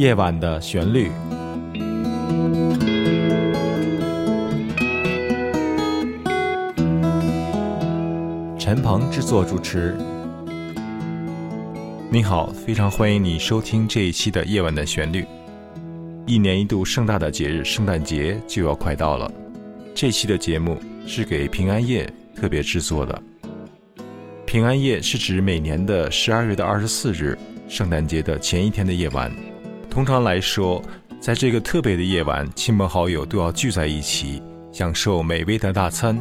[0.00, 1.10] 夜晚的旋律。
[8.58, 9.94] 陈鹏制作主持。
[12.10, 15.20] 你好，非常欢迎你收听这一期的《夜晚的旋律》。
[16.26, 19.30] 一年一度盛大的节日圣诞节就要快到了，
[19.94, 23.22] 这期的节目是给平安夜特别制作的。
[24.46, 27.36] 平安夜是指每年的十二月的二十四日，
[27.68, 29.30] 圣诞节的前一天的夜晚。
[29.90, 30.80] 通常来说，
[31.20, 34.40] 在这个特别的夜晚，亲朋好友都要聚在一起，
[34.70, 36.16] 享受美味的大餐，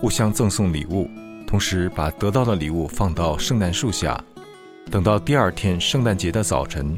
[0.00, 1.10] 互相赠送礼物，
[1.44, 4.22] 同时把得到的礼物放到圣诞树下，
[4.92, 6.96] 等到第二天圣诞节的早晨。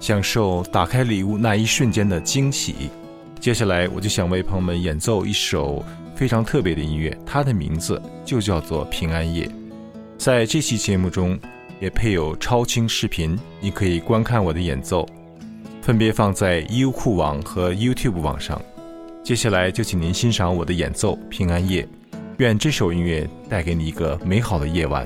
[0.00, 2.90] 享受打开礼物那一瞬间的惊喜。
[3.38, 5.84] 接下来，我就想为朋友们演奏一首
[6.16, 9.46] 非常特别的音乐，它的名字就叫做《平安夜》。
[10.18, 11.38] 在这期节目中，
[11.80, 15.08] 也配有超清视频，你可以观看我的演奏，
[15.82, 18.62] 分别放在优酷网和 YouTube 网上。
[19.24, 21.82] 接下来，就请您欣赏我的演奏《平安夜》，
[22.38, 25.04] 愿这首音乐带给你一个美好的夜晚。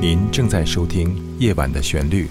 [0.00, 1.08] 您正在收听
[1.40, 2.26] 《夜晚的旋律》，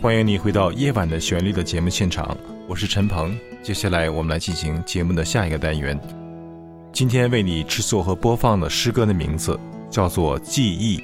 [0.00, 2.36] 欢迎你回到《夜晚的旋律》的节目现场，
[2.68, 3.36] 我是陈鹏。
[3.64, 5.98] 接下来我们来进行节目的下一个单元。
[6.92, 9.58] 今天为你制作和播放的诗歌的名字
[9.90, 10.98] 叫做《记忆》，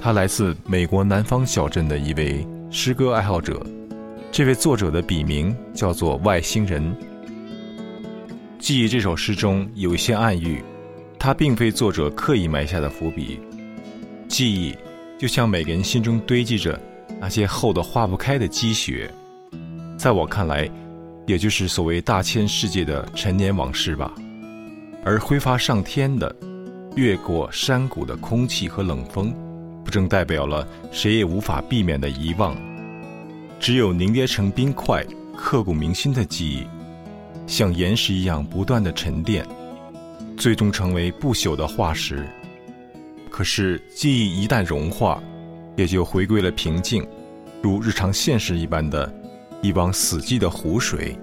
[0.00, 3.60] 他来自美国南方小镇的一位诗歌爱好者。
[4.30, 6.94] 这位作者的笔名叫做外星人。
[8.58, 10.62] 《记忆》这首诗中有一些暗喻，
[11.18, 13.40] 它并非作者刻意埋下的伏笔。
[14.28, 14.76] 记忆
[15.18, 16.78] 就像每个人心中堆积着
[17.20, 19.10] 那些厚的化不开的积雪，
[19.96, 20.68] 在我看来，
[21.26, 24.12] 也就是所谓大千世界的陈年往事吧。
[25.04, 26.34] 而挥发上天的、
[26.96, 29.32] 越过山谷的空气和冷风，
[29.86, 32.56] 不正代表了谁也无法避免的遗忘？
[33.60, 35.06] 只有凝结成冰块、
[35.38, 36.66] 刻骨铭心的记忆，
[37.46, 39.46] 像岩石一样不断的沉淀，
[40.36, 42.26] 最终成为不朽的化石。
[43.30, 45.22] 可是，记忆一旦融化，
[45.76, 47.06] 也就回归了平静，
[47.62, 49.10] 如日常现实一般的
[49.62, 51.16] 一汪死寂的湖水。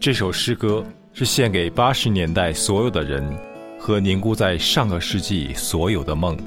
[0.00, 0.82] 这首诗歌。
[1.14, 3.36] 是献给八十年代所有的人，
[3.76, 6.38] 和凝固在上个世纪所有的梦。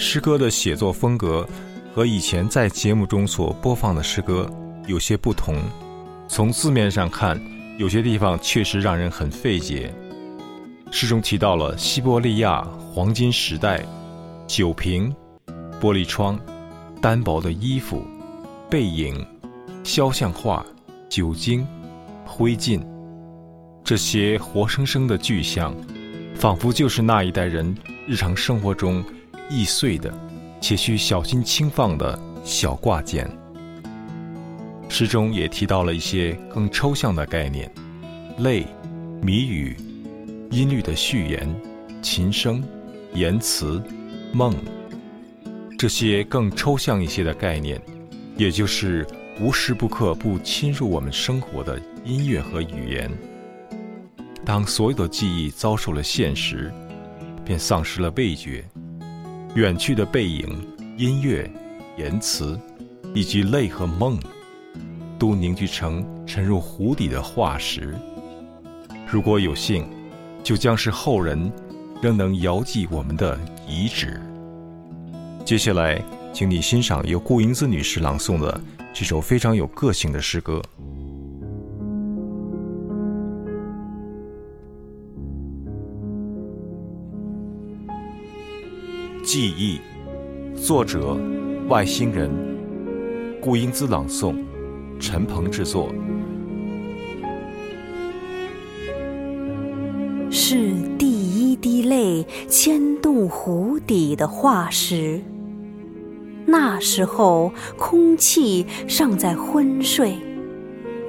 [0.00, 1.46] 诗歌的写作风格
[1.92, 4.48] 和以前在节目中所播放的诗歌
[4.86, 5.56] 有些不同。
[6.28, 7.40] 从字面上看，
[7.78, 9.92] 有些地方确实让人很费解。
[10.92, 12.62] 诗中提到了西伯利亚
[12.92, 13.84] 黄金时代、
[14.46, 15.14] 酒瓶、
[15.80, 16.38] 玻璃窗、
[17.02, 18.06] 单薄的衣服、
[18.70, 19.26] 背影、
[19.82, 20.64] 肖像画、
[21.08, 21.66] 酒精、
[22.24, 22.80] 灰烬。
[23.82, 25.74] 这些活生生的具象，
[26.36, 29.04] 仿佛就是那一代人日常生活中
[29.50, 30.12] 易碎的，
[30.60, 33.28] 且需小心轻放的小挂件。
[34.88, 37.70] 诗中也提到了一些更抽象的概念：
[38.38, 38.66] 泪、
[39.22, 39.76] 谜语、
[40.50, 41.48] 音律的序言、
[42.02, 42.62] 琴声、
[43.14, 43.82] 言辞、
[44.32, 44.54] 梦。
[45.78, 47.80] 这些更抽象一些的概念，
[48.36, 49.06] 也就是
[49.40, 53.10] 无时不刻不侵入我们生活的音乐和语言。
[54.44, 56.72] 当所有的记忆遭受了现实，
[57.44, 58.64] 便丧失了味觉。
[59.54, 60.46] 远去的背影、
[60.96, 61.50] 音乐、
[61.96, 62.58] 言辞，
[63.14, 64.18] 以及泪和梦，
[65.18, 67.94] 都凝聚成沉入湖底的化石。
[69.10, 69.88] 如果有幸，
[70.44, 71.50] 就将是后人
[72.00, 74.20] 仍能遥记我们的遗址。
[75.44, 76.00] 接下来，
[76.32, 78.60] 请你欣赏由顾英姿女士朗诵的
[78.92, 80.62] 这首非常有个性的诗歌。
[89.30, 89.78] 记忆，
[90.56, 91.14] 作者
[91.68, 92.30] 外星人，
[93.42, 94.34] 顾英姿朗诵，
[94.98, 95.92] 陈鹏制作。
[100.30, 105.20] 是第一滴泪牵动湖底的化石。
[106.46, 110.16] 那时候空气尚在昏睡，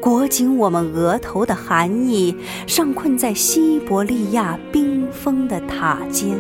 [0.02, 2.36] 裹紧我们额头的寒意
[2.68, 6.38] 尚困在西伯利亚冰封的塔尖。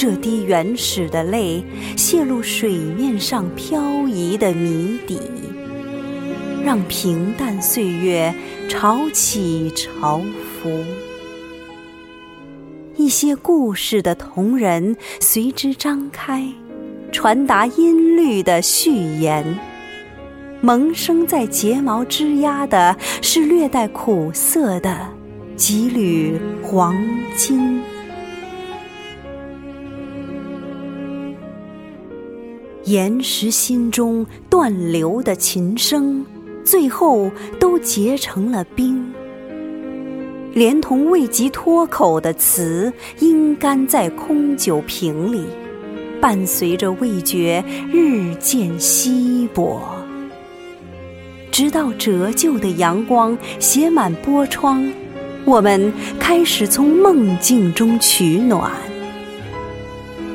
[0.00, 1.62] 这滴原始的泪，
[1.94, 5.20] 泄露水面上漂移的谜底，
[6.64, 8.34] 让平淡岁月
[8.66, 10.22] 潮起潮
[10.62, 10.70] 伏。
[12.96, 16.50] 一些故事的同人随之张开，
[17.12, 19.44] 传达音律的序言。
[20.62, 25.06] 萌生在睫毛枝桠的，是略带苦涩的
[25.56, 26.96] 几缕黄
[27.36, 27.78] 金。
[32.84, 36.24] 岩石心中断流的琴声，
[36.64, 39.12] 最后都结成了冰，
[40.54, 45.44] 连同未及脱口的词，阴干在空酒瓶里，
[46.22, 49.82] 伴随着味觉日渐稀薄，
[51.50, 54.90] 直到折旧的阳光写满玻窗，
[55.44, 58.72] 我们开始从梦境中取暖。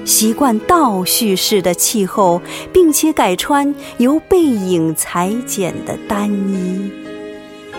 [0.06, 2.40] 习惯倒叙式的气候，
[2.72, 6.92] 并且改穿由背影裁剪的单衣，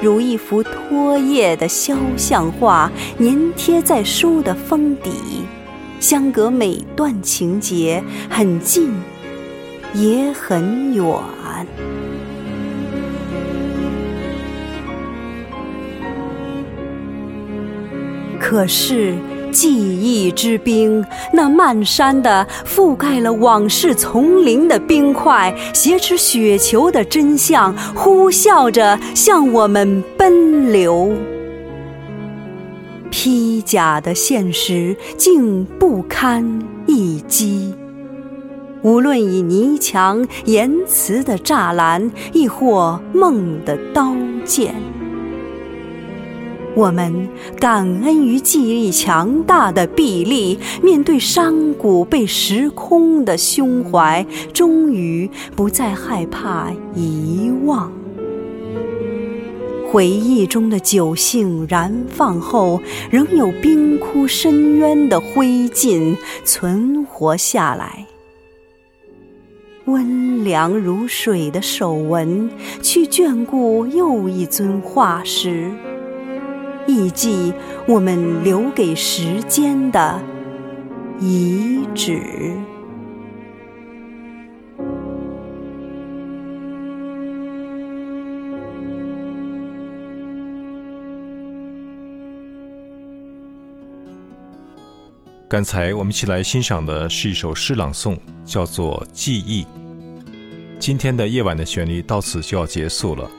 [0.03, 2.91] 如一幅脱页的肖像画，
[3.21, 5.13] 粘贴在书的封底，
[6.01, 8.93] 相隔每段情节很近，
[9.95, 11.07] 也很远。
[18.41, 19.15] 可是。
[19.57, 31.11] 记忆之冰，那漫山的覆盖了往事丛林的冰块，挟持雪球的真相，呼啸着向我们奔流。
[33.11, 37.75] 披甲的现实竟不堪一击。
[38.83, 44.75] 无论以泥墙、言辞的栅栏，亦或梦的刀剑。
[46.77, 47.27] 我们
[47.59, 57.91] 感恩于记忆力强大的臂力，面对山谷被时空的胸怀，终于不再害怕遗忘。
[59.91, 62.79] 回忆中的酒性燃放后，
[63.11, 66.15] 仍有冰窟深渊的灰烬
[66.45, 68.07] 存活下来。
[69.87, 72.51] 温凉如水的手纹，
[72.83, 75.71] 去眷顾又一尊化石。
[76.87, 77.53] 忆记
[77.87, 80.21] 我们留给时间的
[81.21, 82.53] 遗址。
[95.49, 99.63] 刚才我们一起来欣赏的是一首诗朗诵，叫做《记忆》。
[100.79, 103.31] 今天的夜晚的旋律到此就要结束了，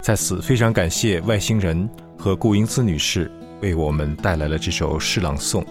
[0.00, 1.88] 在此非常感谢外星人。
[2.22, 3.28] 和顾英姿女士
[3.62, 5.66] 为我们带来了这首诗朗诵，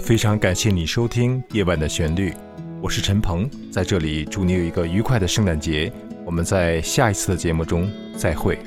[0.00, 2.30] 非常感谢你收听《夜晚的旋律》，
[2.80, 5.92] 我是陈鹏，在这里祝你有一个愉快的圣诞节，
[6.26, 8.58] 我们在下一次的节目中再会。